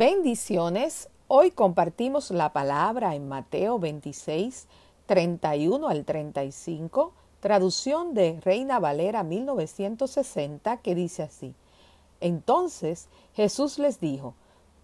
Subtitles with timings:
[0.00, 1.10] Bendiciones.
[1.28, 4.66] Hoy compartimos la palabra en Mateo 26,
[5.04, 11.54] 31 al 35, traducción de Reina Valera 1960, que dice así.
[12.22, 14.32] Entonces Jesús les dijo,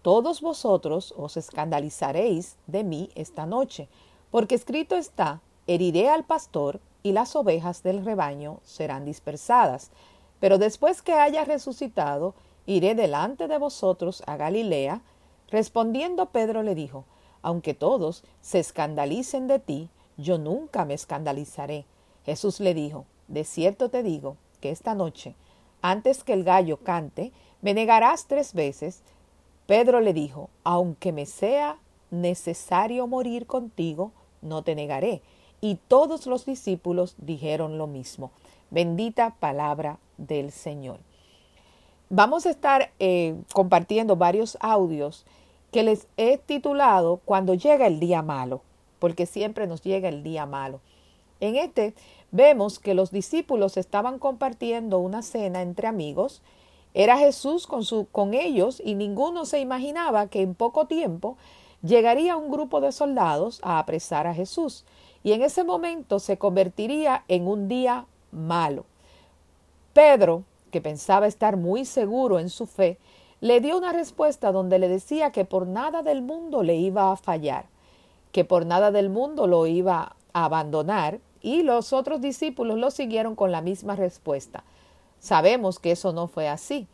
[0.03, 3.89] Todos vosotros os escandalizaréis de mí esta noche,
[4.29, 9.89] porque escrito está, heriré al pastor y las ovejas del rebaño serán dispersadas.
[10.39, 12.35] Pero después que haya resucitado,
[12.67, 15.01] iré delante de vosotros a Galilea.
[15.49, 17.05] Respondiendo Pedro le dijo,
[17.41, 21.85] aunque todos se escandalicen de ti, yo nunca me escandalizaré.
[22.25, 25.35] Jesús le dijo, de cierto te digo que esta noche,
[25.81, 29.01] antes que el gallo cante, me negarás tres veces.
[29.65, 31.77] Pedro le dijo, aunque me sea
[32.11, 34.11] necesario morir contigo,
[34.41, 35.21] no te negaré.
[35.61, 38.31] Y todos los discípulos dijeron lo mismo.
[38.69, 40.99] Bendita palabra del Señor.
[42.09, 45.25] Vamos a estar eh, compartiendo varios audios
[45.71, 48.61] que les he titulado Cuando llega el día malo,
[48.99, 50.79] porque siempre nos llega el día malo.
[51.41, 51.93] En este
[52.31, 56.41] vemos que los discípulos estaban compartiendo una cena entre amigos.
[56.93, 61.37] Era Jesús con, su, con ellos y ninguno se imaginaba que en poco tiempo
[61.83, 64.85] llegaría un grupo de soldados a apresar a Jesús
[65.23, 68.85] y en ese momento se convertiría en un día malo.
[69.91, 72.97] Pedro que pensaba estar muy seguro en su fe,
[73.39, 77.17] le dio una respuesta donde le decía que por nada del mundo le iba a
[77.17, 77.65] fallar,
[78.31, 83.35] que por nada del mundo lo iba a abandonar, y los otros discípulos lo siguieron
[83.35, 84.63] con la misma respuesta.
[85.19, 86.87] Sabemos que eso no fue así,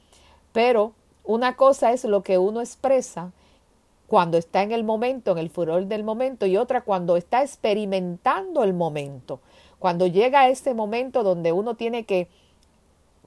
[0.52, 3.32] pero una cosa es lo que uno expresa
[4.08, 8.64] cuando está en el momento, en el furor del momento, y otra cuando está experimentando
[8.64, 9.40] el momento,
[9.80, 12.30] cuando llega ese momento donde uno tiene que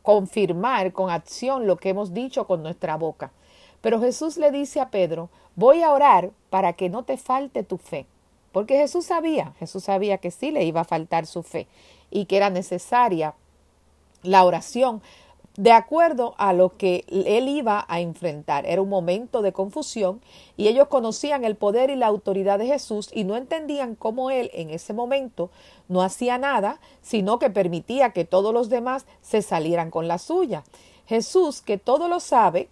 [0.06, 3.32] confirmar con acción lo que hemos dicho con nuestra boca.
[3.80, 7.76] Pero Jesús le dice a Pedro, voy a orar para que no te falte tu
[7.76, 8.06] fe.
[8.52, 11.66] Porque Jesús sabía, Jesús sabía que sí le iba a faltar su fe
[12.08, 13.34] y que era necesaria
[14.22, 15.02] la oración
[15.56, 18.66] de acuerdo a lo que él iba a enfrentar.
[18.66, 20.20] Era un momento de confusión
[20.56, 24.50] y ellos conocían el poder y la autoridad de Jesús y no entendían cómo él
[24.52, 25.50] en ese momento
[25.88, 30.64] no hacía nada, sino que permitía que todos los demás se salieran con la suya.
[31.06, 32.68] Jesús, que todo lo sabe,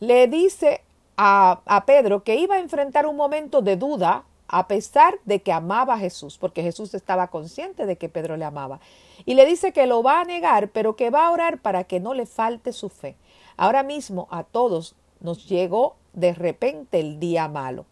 [0.00, 0.82] le dice
[1.16, 5.52] a, a Pedro que iba a enfrentar un momento de duda a pesar de que
[5.52, 8.80] amaba a Jesús, porque Jesús estaba consciente de que Pedro le amaba.
[9.26, 12.00] Y le dice que lo va a negar, pero que va a orar para que
[12.00, 13.16] no le falte su fe.
[13.58, 17.84] Ahora mismo a todos nos llegó de repente el día malo.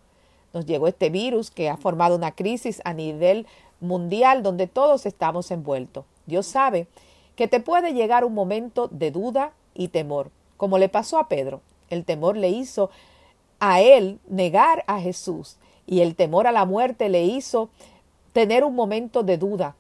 [0.55, 3.47] Nos llegó este virus que ha formado una crisis a nivel
[3.81, 6.07] mundial donde todos estamos envueltos.
[6.25, 6.87] Dios sabe
[7.37, 11.61] que te puede llegar un momento de duda y temor, como le pasó a Pedro.
[11.91, 12.89] El temor le hizo
[13.61, 17.71] a él negar a Jesús y el temor a la muerte le hizo
[18.33, 19.77] tener un momento de duda.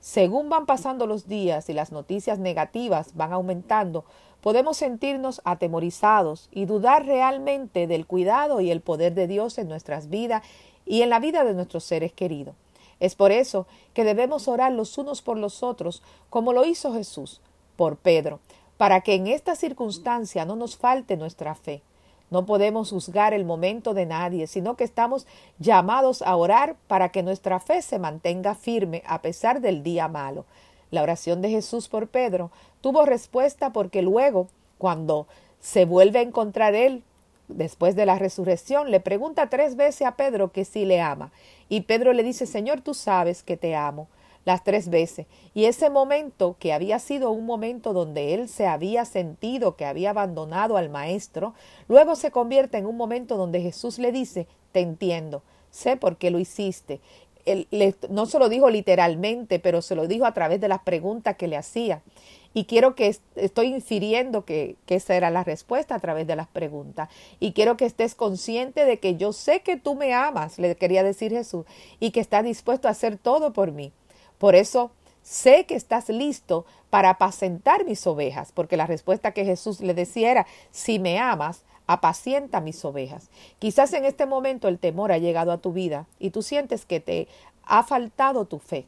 [0.00, 4.04] Según van pasando los días y las noticias negativas van aumentando,
[4.40, 10.08] podemos sentirnos atemorizados y dudar realmente del cuidado y el poder de Dios en nuestras
[10.08, 10.42] vidas
[10.84, 12.54] y en la vida de nuestros seres queridos.
[13.00, 17.40] Es por eso que debemos orar los unos por los otros, como lo hizo Jesús
[17.76, 18.40] por Pedro,
[18.76, 21.82] para que en esta circunstancia no nos falte nuestra fe.
[22.30, 25.26] No podemos juzgar el momento de nadie, sino que estamos
[25.58, 30.44] llamados a orar para que nuestra fe se mantenga firme a pesar del día malo.
[30.90, 32.50] La oración de Jesús por Pedro
[32.80, 34.48] tuvo respuesta porque luego,
[34.78, 35.26] cuando
[35.60, 37.02] se vuelve a encontrar él
[37.48, 41.30] después de la resurrección, le pregunta tres veces a Pedro que sí le ama.
[41.68, 44.08] Y Pedro le dice, Señor, tú sabes que te amo
[44.46, 45.26] las tres veces.
[45.52, 50.10] Y ese momento, que había sido un momento donde él se había sentido que había
[50.10, 51.52] abandonado al Maestro,
[51.88, 56.30] luego se convierte en un momento donde Jesús le dice, te entiendo, sé por qué
[56.30, 57.00] lo hiciste.
[57.44, 57.66] Él,
[58.08, 61.48] no se lo dijo literalmente, pero se lo dijo a través de las preguntas que
[61.48, 62.02] le hacía.
[62.54, 66.46] Y quiero que estoy infiriendo que, que, esa era la respuesta a través de las
[66.46, 67.08] preguntas.
[67.40, 71.02] Y quiero que estés consciente de que yo sé que tú me amas, le quería
[71.02, 71.66] decir Jesús,
[72.00, 73.92] y que estás dispuesto a hacer todo por mí.
[74.38, 74.90] Por eso
[75.22, 80.30] sé que estás listo para apacentar mis ovejas, porque la respuesta que Jesús le decía
[80.30, 83.28] era, si me amas, apacienta mis ovejas.
[83.58, 87.00] Quizás en este momento el temor ha llegado a tu vida y tú sientes que
[87.00, 87.28] te
[87.64, 88.86] ha faltado tu fe,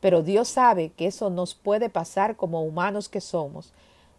[0.00, 3.72] pero Dios sabe que eso nos puede pasar como humanos que somos,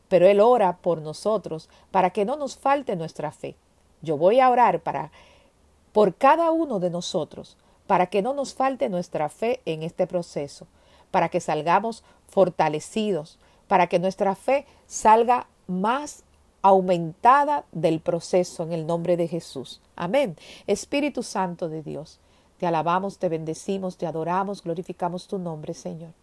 [0.08, 3.56] pero Él ora por nosotros para que no nos falte nuestra fe.
[4.02, 5.12] Yo voy a orar para
[5.94, 7.58] por cada uno de nosotros,
[7.92, 10.66] para que no nos falte nuestra fe en este proceso,
[11.12, 16.24] para que salgamos fortalecidos, para que nuestra fe salga más
[16.62, 19.82] aumentada del proceso en el nombre de Jesús.
[19.98, 20.38] Amén.
[20.68, 22.22] Espíritu Santo de Dios,
[22.60, 26.14] te alabamos, te bendecimos, te adoramos, glorificamos tu nombre, Señor.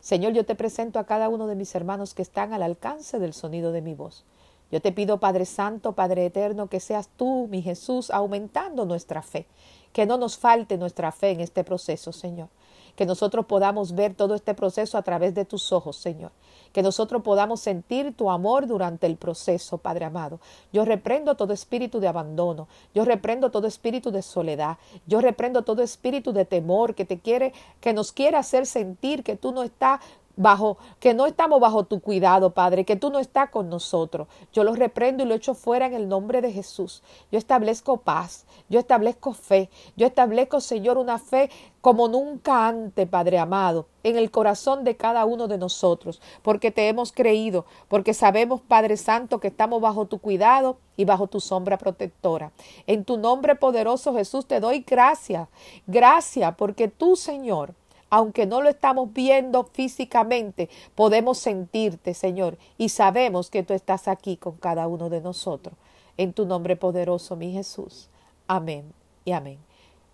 [0.00, 3.34] Señor, yo te presento a cada uno de mis hermanos que están al alcance del
[3.34, 4.24] sonido de mi voz.
[4.70, 9.46] Yo te pido, Padre Santo, Padre Eterno, que seas tú, mi Jesús, aumentando nuestra fe,
[9.92, 12.48] que no nos falte nuestra fe en este proceso, Señor
[12.96, 16.30] que nosotros podamos ver todo este proceso a través de tus ojos, Señor.
[16.72, 20.40] Que nosotros podamos sentir tu amor durante el proceso, Padre amado.
[20.72, 22.68] Yo reprendo todo espíritu de abandono.
[22.94, 24.78] Yo reprendo todo espíritu de soledad.
[25.06, 29.36] Yo reprendo todo espíritu de temor que te quiere, que nos quiere hacer sentir que
[29.36, 30.00] tú no estás
[30.36, 34.28] bajo, que no estamos bajo tu cuidado, Padre, que tú no estás con nosotros.
[34.52, 37.02] Yo lo reprendo y lo echo fuera en el nombre de Jesús.
[37.30, 41.50] Yo establezco paz, yo establezco fe, yo establezco, Señor, una fe
[41.80, 46.88] como nunca antes, Padre amado, en el corazón de cada uno de nosotros, porque te
[46.88, 51.78] hemos creído, porque sabemos, Padre Santo, que estamos bajo tu cuidado y bajo tu sombra
[51.78, 52.52] protectora.
[52.86, 55.48] En tu nombre poderoso, Jesús, te doy gracias,
[55.86, 57.74] gracias, porque tú, Señor,
[58.12, 64.36] aunque no lo estamos viendo físicamente, podemos sentirte, Señor, y sabemos que tú estás aquí
[64.36, 65.74] con cada uno de nosotros.
[66.18, 68.10] En tu nombre poderoso, mi Jesús.
[68.46, 68.92] Amén
[69.24, 69.56] y amén.